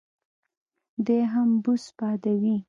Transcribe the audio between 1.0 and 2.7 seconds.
دی هم بوس بادوي.